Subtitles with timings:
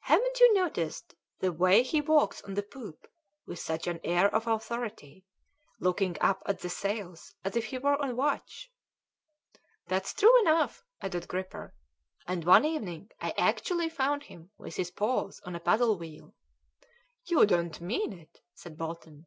[0.00, 3.06] "Haven't you noticed the way he walks on the poop
[3.44, 5.26] with such an air of authority,
[5.78, 8.72] looking up at the sails as if he were on watch?"
[9.88, 11.74] "That's true enough," added Gripper,
[12.26, 16.32] "and one evening I actually found him with his paws on the paddle wheel."
[17.26, 19.26] "You don't mean it!" said Bolton.